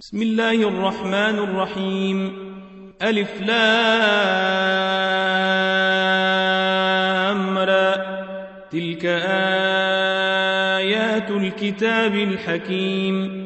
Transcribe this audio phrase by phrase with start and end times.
[0.00, 2.32] بسم الله الرحمن الرحيم.
[3.02, 3.58] ألف لام
[7.58, 7.96] را.
[8.72, 9.04] تلك
[10.80, 13.42] آيات الكتاب الحكيم.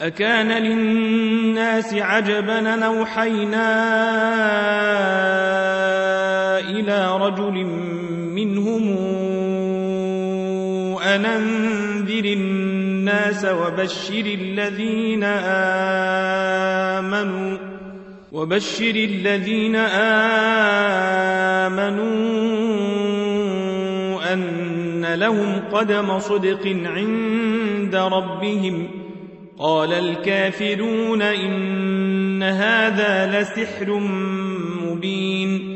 [0.00, 3.68] أكان للناس عجبا نوحينا
[6.60, 7.64] إلى رجل
[8.34, 8.96] منهم
[11.02, 11.65] أننذر
[13.26, 15.24] الناس وبشر الذين
[16.94, 17.58] آمنوا
[18.32, 19.76] وبشر الذين
[21.66, 21.92] آمنوا
[24.32, 28.88] أن لهم قدم صدق عند ربهم.
[29.58, 33.98] قال الكافرون إن هذا لسحر
[34.86, 35.75] مبين.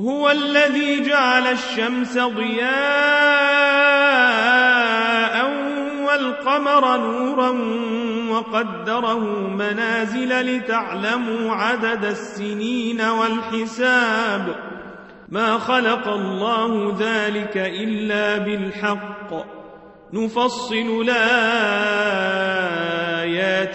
[0.00, 2.72] هو الذي جعل الشمس ضياء
[6.06, 7.50] والقمر نورا
[8.30, 14.54] وقدره منازل لتعلموا عدد السنين والحساب.
[15.28, 19.30] ما خلق الله ذلك إلا بالحق.
[20.12, 21.38] نفصل الآيات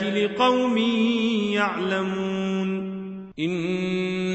[0.03, 0.78] لقوم
[1.53, 2.97] يعلمون.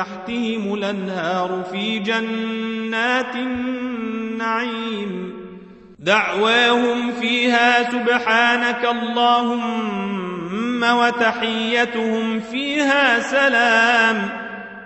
[0.00, 5.32] تحتهم الأنهار في جنات النعيم.
[5.98, 14.28] دعواهم فيها سبحانك اللهم وتحيتهم فيها سلام.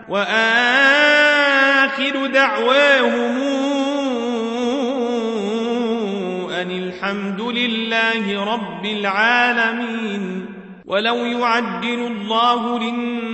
[0.08, 0.46] وآخر
[2.26, 3.38] دعواهم
[6.50, 10.46] أن الحمد لله رب العالمين.
[10.86, 13.33] ولو يعجل الله للناس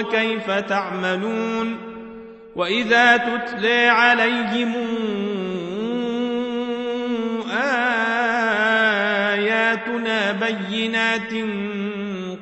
[0.00, 1.78] كيف تعملون
[2.56, 4.72] وإذا تتلى عليهم
[9.32, 11.32] آياتنا بينات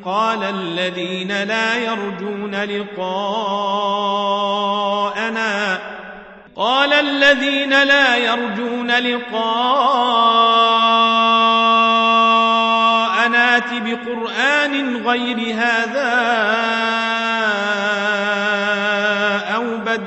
[0.04, 3.54] قال الذين لا يرجون لقاءنا
[6.56, 10.44] قال الذين لا يرجون لقاءنا
[13.84, 17.13] بقرآن غير هذا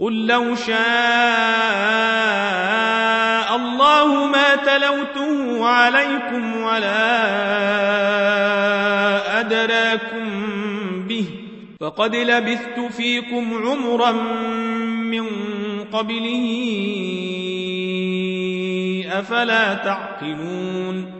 [0.00, 0.76] قل لو شاء
[3.56, 7.30] الله ما تلوته عليكم ولا
[9.40, 10.28] أدراكم
[11.08, 11.24] به
[11.80, 14.12] فقد لبثت فيكم عمرا
[14.92, 15.26] من
[15.92, 16.46] قبله
[19.12, 21.19] أفلا تعقلون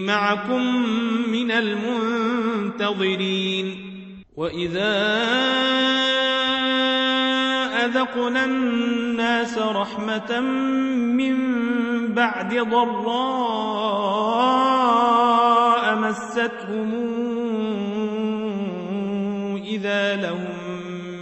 [0.00, 0.86] معكم
[1.32, 3.08] من المنتظرين
[4.36, 5.18] وإذا
[7.84, 11.36] أذقنا الناس رحمة من
[12.14, 13.88] بعد ضراء
[15.96, 16.94] مستهم
[19.64, 20.58] إذا لهم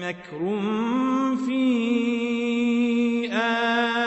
[0.03, 0.61] مكر
[1.47, 1.63] في
[3.33, 4.07] آياتنا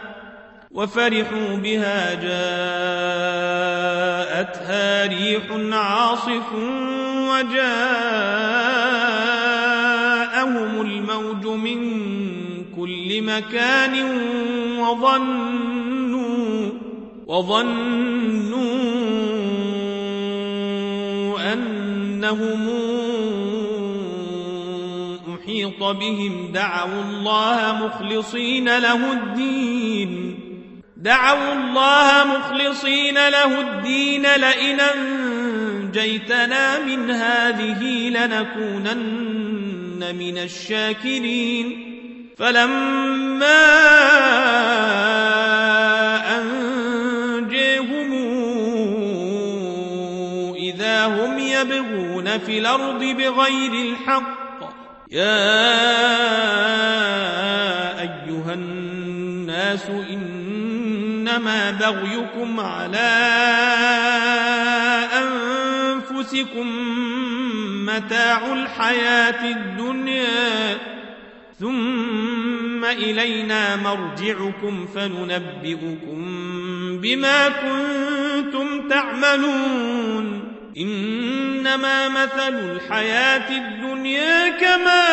[0.73, 2.61] وفرحوا بها جاءتها
[5.07, 6.53] ريح عاصف
[7.31, 7.71] وجاءهم
[10.81, 12.01] الموج من
[12.75, 13.95] كل مكان
[14.79, 16.69] وظنوا
[17.27, 18.61] وظنوا
[21.53, 22.69] أنهم
[25.35, 30.30] أحيط بهم دعوا الله مخلصين له الدين
[31.01, 41.87] دعوا الله مخلصين له الدين لئن أنجيتنا من هذه لنكونن من الشاكرين.
[42.37, 43.71] فلما
[46.37, 48.11] أنجيهم
[50.55, 54.41] إذا هم يبغون في الأرض بغير الحق
[55.11, 56.70] يا
[61.41, 63.11] إنما بغيكم على
[65.17, 66.67] أنفسكم
[67.85, 70.77] متاع الحياة الدنيا
[71.59, 76.21] ثم إلينا مرجعكم فننبئكم
[77.01, 80.41] بما كنتم تعملون.
[80.77, 85.07] إنما مثل الحياة الدنيا كما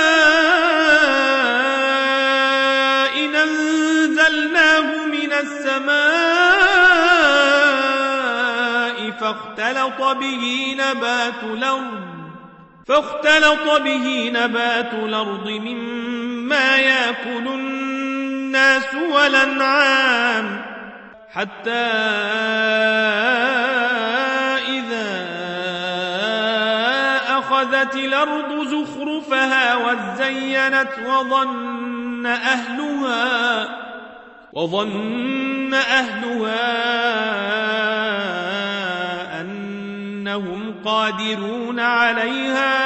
[3.17, 3.37] إن
[4.29, 5.99] أنزلناه من السماء
[9.11, 12.09] فاختلط به نبات الأرض
[12.87, 20.63] فاختلط به نبات الأرض مما يأكل الناس والأنعام
[21.33, 21.71] حتى
[24.69, 25.29] إذا
[27.39, 33.88] أخذت الأرض زخرفها وزينت وظن أهلها
[34.53, 36.61] وظن أهلها
[39.41, 42.79] أنهم قادرون عليها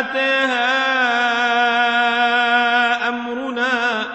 [0.00, 0.68] أتاها
[3.08, 4.06] أمرنا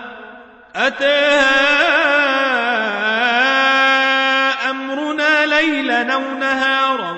[0.76, 1.56] أتاها
[4.72, 7.16] أمرنا ليلا أو نهارا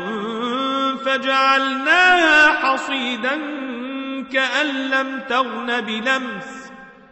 [1.06, 3.38] فجعلناها حصيدا
[4.34, 6.57] كأن لم تغن بلمس.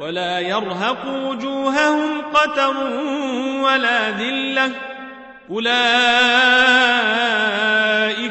[0.00, 2.76] ولا يرهق وجوههم قتر
[3.62, 4.72] ولا ذلة.
[5.50, 5.70] أولئك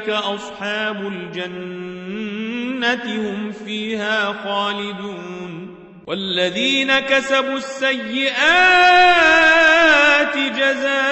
[0.09, 5.75] أصحاب الجنة هم فيها خالدون.
[6.07, 8.38] والذين كسبوا السيئات
[10.38, 11.09] جزاء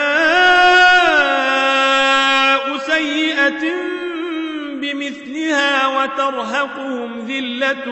[2.77, 3.63] سيئة
[4.81, 7.85] بمثلها وترهقهم ذلة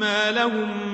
[0.00, 0.93] ما لهم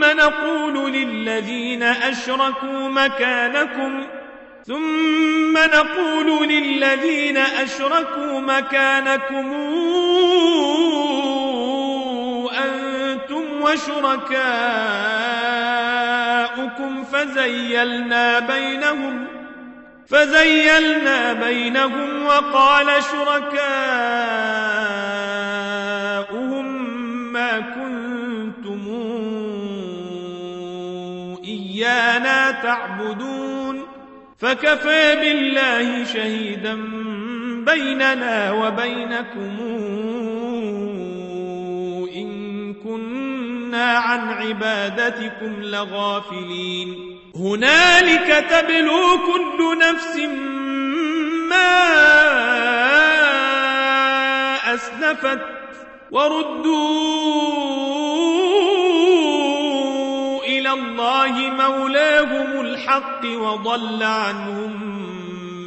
[0.00, 4.06] ثم نقول للذين أشركوا مكانكم
[4.66, 9.52] ثم نقول للذين أشركوا مكانكم
[12.64, 14.24] أنتم وشركاؤكم
[17.04, 19.26] فزيلنا بينهم
[20.08, 24.59] فزيلنا بينهم وقال شركاؤهم
[32.70, 33.86] تعبدون
[34.38, 36.74] فكفى بالله شهيدا
[37.64, 39.56] بيننا وبينكم
[42.16, 47.18] إن كنا عن عبادتكم لغافلين.
[47.36, 50.16] هنالك تبلو كل نفس
[51.50, 51.80] ما
[54.74, 55.40] أسلفت
[56.10, 58.09] وردوا
[60.80, 64.72] الله مولاهم الحق وضل عنهم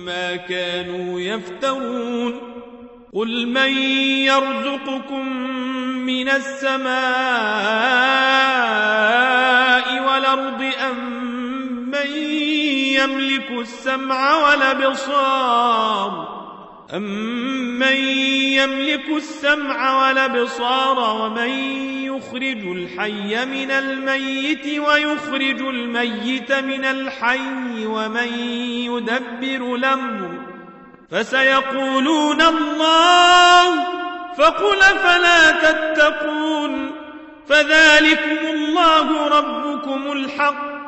[0.06, 2.54] ما كانوا يفترون.
[3.14, 3.78] قل من
[4.26, 5.28] يرزقكم
[6.06, 6.94] من السماء
[10.08, 11.24] والأرض أم
[11.92, 12.08] من
[12.98, 16.33] يملك السمع والأبصار
[16.94, 17.96] أمن
[18.54, 21.50] يملك السمع والأبصار ومن
[22.06, 30.32] يخرج الحي من الميت ويخرج الميت من الحي ومن يدبر الأمر
[31.12, 33.84] فسيقولون الله
[34.38, 36.92] فقل فلا تتقون
[37.50, 40.84] فذلكم الله ربكم الحق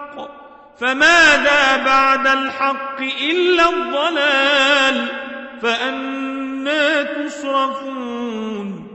[0.80, 5.25] فماذا بعد الحق إلا الضلال
[5.66, 8.88] فأنا تصرفون.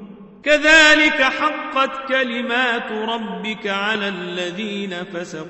[0.43, 5.49] كذلك حقت كلمات ربك على الذين فسقوا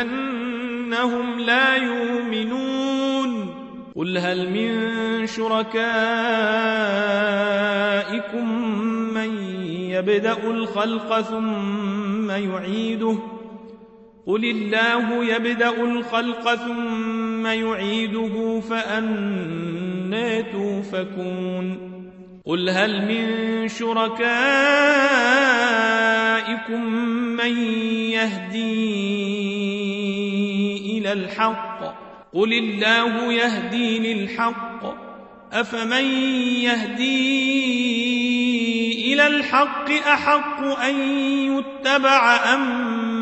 [0.00, 3.54] أنهم لا يؤمنون.
[3.96, 5.84] قل هل من شركائكم
[9.14, 13.33] من يبدأ الخلق ثم يعيده؟
[14.26, 19.64] قل الله يبدأ الخلق ثم يعيده فأنا
[20.14, 21.94] أنا توفكون
[22.46, 24.24] قل هل من شركائكم
[27.36, 27.56] من
[28.10, 28.98] يهدي
[30.98, 31.80] إلى الحق
[32.34, 35.04] قل الله يهدي للحق
[35.52, 36.04] أفمن
[36.62, 37.44] يهدي
[39.12, 40.94] إلى الحق أحق أن
[41.58, 43.03] يتبع أم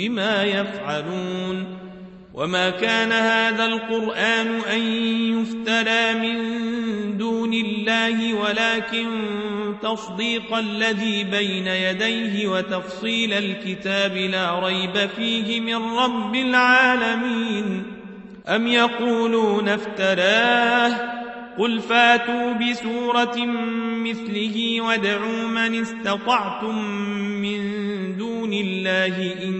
[0.00, 1.66] بما يفعلون
[2.34, 4.80] وما كان هذا القرآن أن
[5.38, 6.38] يفترى من
[7.18, 9.08] دون الله ولكن
[9.82, 17.82] تصديق الذي بين يديه وتفصيل الكتاب لا ريب فيه من رب العالمين.
[18.48, 21.20] أم يقولون افتراه؟
[21.58, 23.36] قل فاتوا بسورة
[24.04, 26.84] مثله وادعوا من استطعتم
[27.42, 27.60] من
[28.16, 29.59] دون الله إن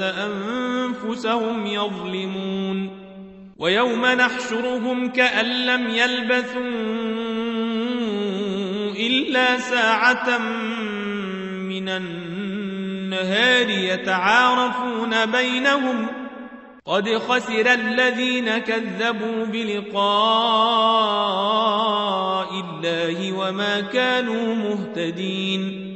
[0.00, 3.06] أنفسهم يظلمون
[3.58, 6.62] ويوم نحشرهم كأن لم يلبثوا
[9.06, 10.38] إلا ساعة
[11.58, 16.06] من النهار يتعارفون بينهم
[16.86, 19.96] قد خسر الذين كذبوا بلقاء
[22.50, 25.95] الله وما كانوا مهتدين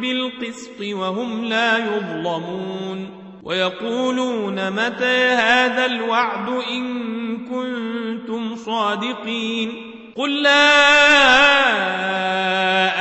[0.00, 3.10] بالقسط وهم لا يظلمون
[3.42, 7.08] ويقولون متى هذا الوعد إن
[7.46, 10.68] كنتم صادقين قل لا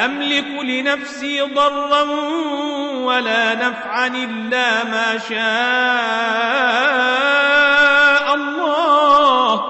[0.05, 2.01] أملك لنفسي ضرا
[3.03, 5.37] ولا نفعا إلا ما شاء
[8.35, 9.63] الله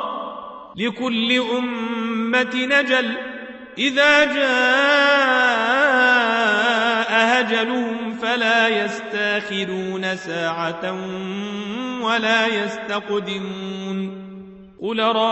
[0.76, 3.18] لكل أمة نجل
[3.78, 5.87] إذا جاء
[7.18, 10.98] أجلهم فلا يستاخرون ساعة
[12.02, 14.28] ولا يستقدمون.
[14.82, 15.28] قل رأيتم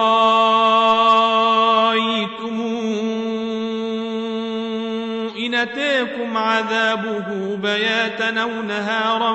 [5.39, 9.33] إن أتيكم عذابه بياتا أو نهارا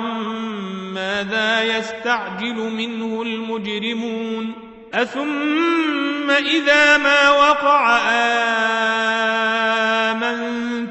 [0.93, 4.53] ماذا يستعجل منه المجرمون؟
[4.93, 7.99] أثم إذا ما وقع
[10.11, 10.90] آمنتم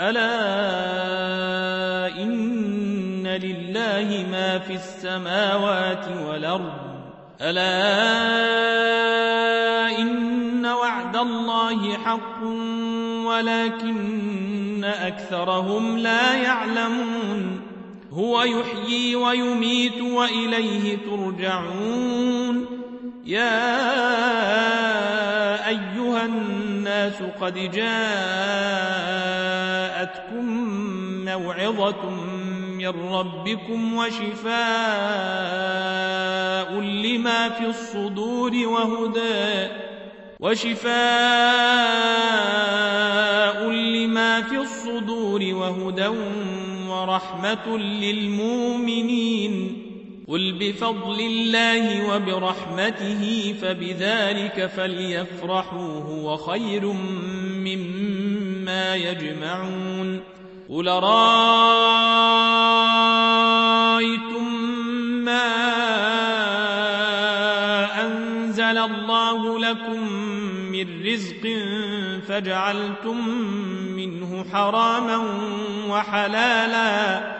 [0.00, 0.32] ألا
[2.22, 6.72] إن لله ما في السماوات والأرض؟
[7.40, 7.68] ألا
[9.98, 12.42] إن وعد الله حق
[13.26, 17.60] ولكن أكثرهم لا يعلمون.
[18.12, 22.66] هو يحيي ويميت وإليه ترجعون.
[23.24, 23.68] يا
[25.68, 26.59] أيها الناس
[27.40, 28.00] قد جاءتكم
[31.24, 32.10] موعظة
[32.78, 34.50] من ربكم وشفاء
[36.80, 39.68] لما في الصدور وهدى
[40.40, 40.90] وشفاء
[43.70, 46.08] لما في الصدور وهدى
[46.88, 49.50] ورحمة للمؤمنين
[50.30, 56.86] قل بفضل الله وبرحمته فبذلك فليفرحوا هو خير
[57.66, 60.20] مما يجمعون
[60.68, 61.24] قل رأيتم
[65.24, 65.46] ما
[68.06, 70.12] أنزل الله لكم
[70.72, 71.54] من رزق
[72.28, 73.28] فجعلتم
[73.96, 75.16] منه حراما
[75.88, 77.39] وحلالا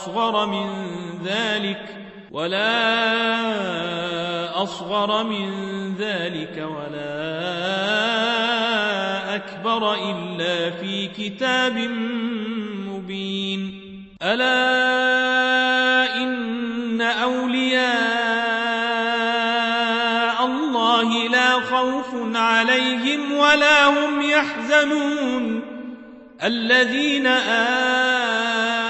[0.00, 0.68] أصغر من
[1.24, 1.84] ذلك
[2.30, 2.72] ولا
[4.62, 5.48] أصغر من
[5.94, 7.20] ذلك ولا
[9.34, 11.76] أكبر إلا في كتاب
[12.88, 13.80] مبين.
[14.22, 14.56] ألا
[16.16, 17.90] إن أولياء
[20.46, 25.62] الله لا خوف عليهم ولا هم يحزنون.
[26.44, 28.89] الذين آمنوا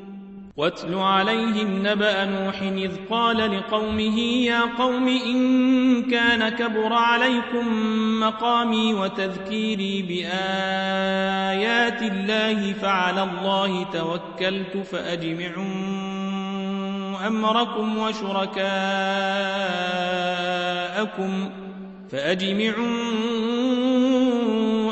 [0.57, 7.67] واتل عليهم نبأ نوح إذ قال لقومه يا قوم إن كان كبر عليكم
[8.19, 10.41] مقامي وتذكيري بآيات
[12.01, 15.67] الله فعلى الله توكلت فأجمعوا
[17.27, 18.61] أمركم وشركاءكم
[22.11, 22.91] فأجمعوا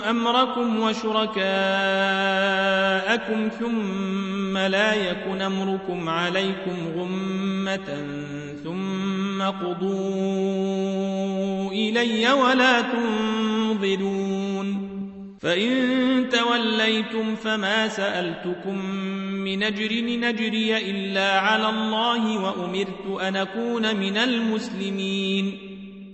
[0.10, 1.40] أمركم وشركاءكم
[3.60, 8.06] ثم لا يكن أمركم عليكم غمة
[8.64, 10.00] ثم قضوا
[11.72, 14.90] إلي ولا تنظرون.
[15.40, 18.86] فإن توليتم فما سألتكم
[19.36, 25.69] من أجر نجري إلا على الله وأمرت أن أكون من المسلمين.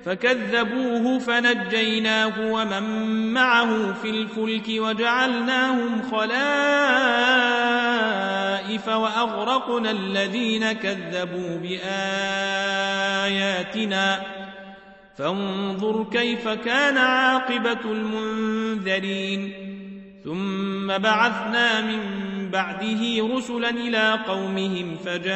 [0.06, 2.84] فكذبوه فنجيناه ومن
[3.34, 6.26] معه في الفلك وجعلناهم خلائف
[8.88, 11.96] وأغرقنا الذين كذبوا بآياتنا.
[15.18, 19.54] فانظر كيف كان عاقبة المنذرين.
[20.24, 22.00] ثم بعثنا من
[22.52, 25.36] بعده رسلا إلى قومهم فجاءوهم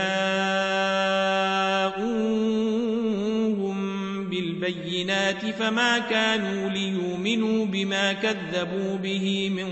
[4.70, 9.68] بالبينات فما كانوا ليؤمنوا بما كذبوا به من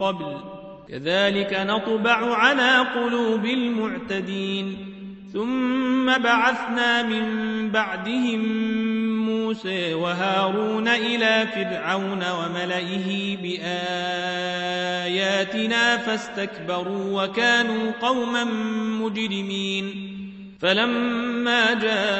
[0.00, 0.36] قبل.
[0.88, 4.76] كذلك نطبع على قلوب المعتدين.
[5.32, 7.24] ثم بعثنا من
[7.70, 8.44] بعدهم
[9.26, 14.36] موسى وهارون إلى فرعون وملئه بآياتنا
[15.96, 18.44] فاستكبروا وكانوا قوما
[19.00, 20.13] مجرمين.
[20.64, 22.14] فلما جاءهم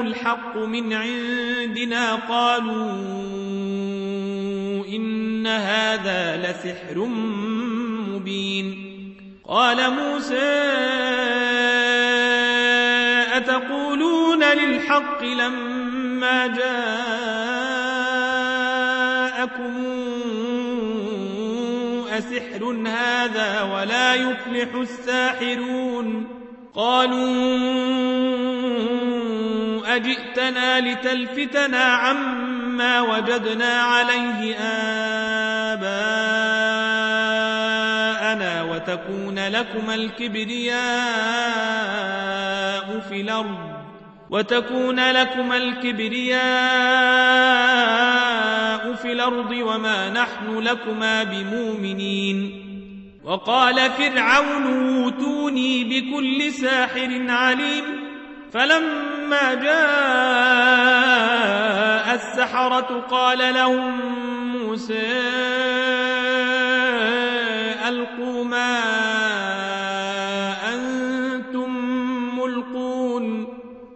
[0.00, 2.90] الحق من عندنا قالوا
[4.86, 6.98] إن هذا لسحر
[8.08, 8.90] مبين.
[9.48, 10.52] قال موسى
[13.36, 17.69] أتقولون للحق لما جاءكم
[22.60, 26.28] أسحر هذا ولا يفلح الساحرون.
[26.74, 27.16] قالوا
[29.96, 34.56] أجئتنا لتلفتنا عما وجدنا عليه
[35.74, 36.12] آباءنا
[38.62, 40.80] وتكون لكما الكبرياء
[43.08, 43.69] في الأرض.
[44.30, 46.40] وتكون لكما الكبرياء
[48.94, 52.66] في الأرض وما نحن لكما بمؤمنين.
[53.24, 57.84] وقال فرعون أوتوني بكل ساحر عليم
[58.52, 60.90] فلما جاء
[62.14, 64.00] السحرة قال لهم
[64.56, 65.20] موسى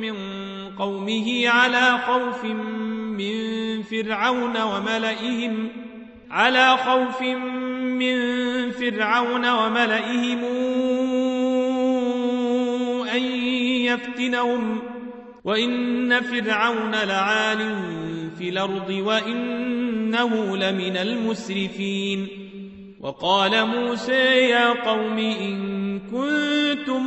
[0.00, 0.14] من
[0.78, 5.68] قومه على خوف من فرعون وملئهم
[6.30, 8.16] على خوف من
[8.70, 10.44] فرعون وملئهم
[13.14, 13.22] أن
[13.82, 14.82] يفتنهم.
[15.44, 17.58] وإن فرعون لعال
[18.38, 22.28] في الأرض وإنه لمن المسرفين.
[23.00, 27.06] وقال موسى يا قوم إن كنتم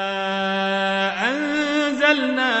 [2.11, 2.53] أنزلنا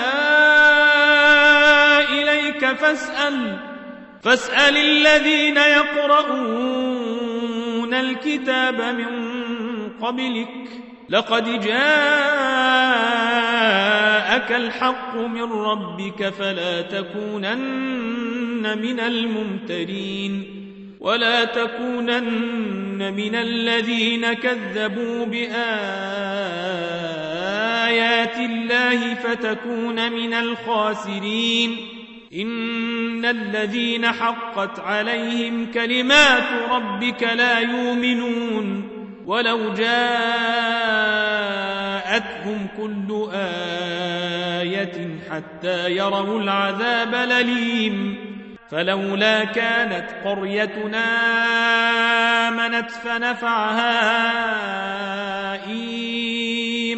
[2.09, 3.57] إليك فاسأل
[4.23, 6.33] فاسأل الذين يقرؤون
[7.93, 9.07] الكتاب من
[10.01, 10.81] قبلك.
[11.09, 11.71] لقد جاءك
[14.51, 20.61] الحق من ربك فلا تكونن من الممترين
[20.99, 25.25] ولا تكونن من الذين كذبوا
[27.91, 31.77] بآيات الله فتكون من الخاسرين.
[32.33, 38.89] إن الذين حقت عليهم كلمات ربك لا يؤمنون.
[39.25, 39.87] ولو جاءتهم
[42.77, 43.29] كل
[44.61, 48.15] آية حتى يروا العذاب لليم
[48.71, 51.05] فلولا كانت قريتنا
[52.47, 54.21] آمنت فنفعها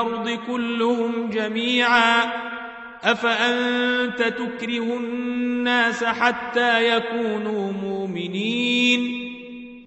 [0.00, 2.24] الأرض كلهم جميعا
[3.04, 9.32] أفأنت تكره الناس حتى يكونوا مؤمنين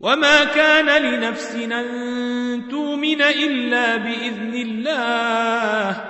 [0.02, 6.04] وما كان لنفس أن تؤمن إلا بإذن الله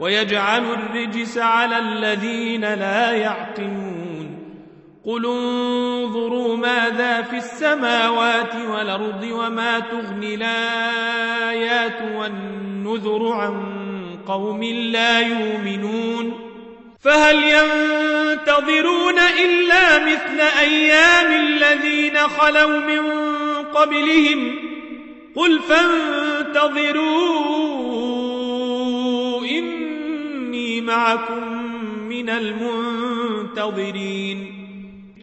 [0.00, 4.00] ويجعل الرجس على الذين لا يعقلون
[5.04, 12.02] قل انظروا ماذا في السماوات والأرض وما تغني الآيات
[12.90, 13.54] والنذر عن
[14.26, 16.50] قوم لا يؤمنون
[17.00, 23.12] فهل ينتظرون إلا مثل أيام الذين خلوا من
[23.74, 24.54] قبلهم
[25.36, 26.80] قل فانتظروا
[29.46, 31.62] إني معكم
[32.08, 32.30] من
[33.50, 33.80] المنتظرين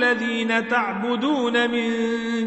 [0.00, 1.90] الذين تعبدون من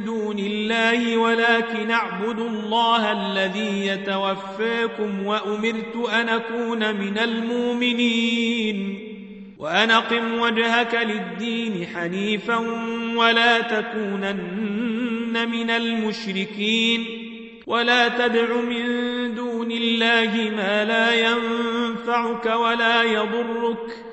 [0.05, 9.09] دون الله ولكن أعبد الله الذي يتوفاكم وأمرت أن أكون من المؤمنين.
[9.59, 12.57] وأن أقم وجهك للدين حنيفا
[13.17, 17.05] ولا تكونن من المشركين.
[17.67, 18.85] ولا تدع من
[19.35, 24.12] دون الله ما لا ينفعك ولا يضرك.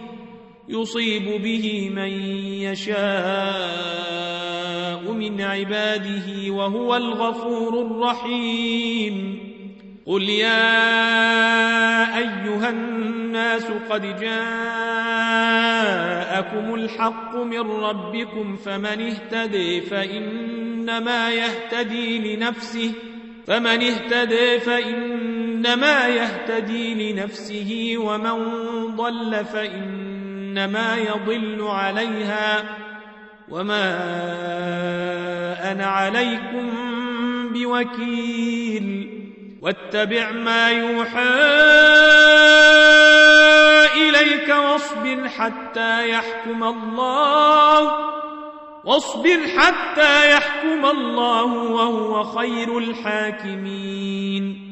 [0.71, 2.11] يصيب به من
[2.61, 3.01] يشاء
[5.11, 9.39] من عباده وهو الغفور الرحيم.
[10.05, 10.81] قل يا
[12.17, 14.31] أيها الناس قد جاءكم
[16.73, 22.91] الحق من ربكم فمن اهتدي فإنما يهتدي لنفسه
[23.47, 28.55] فمن اهتدي فإنما يهتدي لنفسه ومن
[28.95, 30.20] ضل فإن
[30.51, 32.63] إنما يضل عليها
[33.49, 33.91] وما
[35.71, 36.69] أنا عليكم
[37.53, 39.09] بوكيل
[39.61, 41.39] واتبع ما يوحى
[43.95, 48.11] إليك واصبر حتى يحكم الله
[48.85, 54.70] واصبر حتى يحكم الله وهو خير الحاكمين